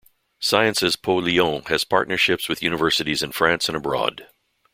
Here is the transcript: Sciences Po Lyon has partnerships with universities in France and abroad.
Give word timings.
Sciences 0.39 0.95
Po 0.95 1.15
Lyon 1.17 1.61
has 1.67 1.83
partnerships 1.83 2.49
with 2.49 2.63
universities 2.63 3.21
in 3.21 3.31
France 3.31 3.67
and 3.67 3.77
abroad. 3.77 4.25